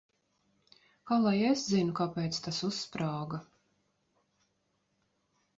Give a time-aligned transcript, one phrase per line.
[1.11, 3.41] Kā lai es zinu, kāpēc tas uzsprāga?